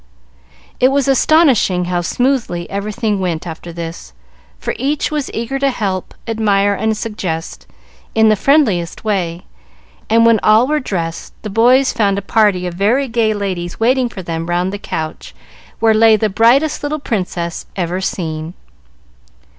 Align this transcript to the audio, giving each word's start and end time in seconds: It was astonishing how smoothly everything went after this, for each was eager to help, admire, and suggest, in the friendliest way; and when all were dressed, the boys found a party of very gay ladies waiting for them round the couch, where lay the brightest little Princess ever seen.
It 0.79 0.87
was 0.87 1.07
astonishing 1.07 1.85
how 1.85 2.01
smoothly 2.01 2.67
everything 2.71 3.19
went 3.19 3.45
after 3.45 3.71
this, 3.71 4.13
for 4.57 4.73
each 4.79 5.11
was 5.11 5.29
eager 5.31 5.59
to 5.59 5.69
help, 5.69 6.15
admire, 6.27 6.73
and 6.73 6.97
suggest, 6.97 7.67
in 8.15 8.27
the 8.27 8.35
friendliest 8.35 9.03
way; 9.05 9.43
and 10.09 10.25
when 10.25 10.39
all 10.41 10.65
were 10.65 10.79
dressed, 10.79 11.33
the 11.43 11.51
boys 11.51 11.93
found 11.93 12.17
a 12.17 12.23
party 12.23 12.65
of 12.65 12.73
very 12.73 13.07
gay 13.07 13.31
ladies 13.35 13.79
waiting 13.79 14.09
for 14.09 14.23
them 14.23 14.47
round 14.49 14.73
the 14.73 14.79
couch, 14.79 15.35
where 15.79 15.93
lay 15.93 16.15
the 16.15 16.29
brightest 16.29 16.81
little 16.81 16.97
Princess 16.99 17.67
ever 17.75 18.01
seen. 18.01 18.55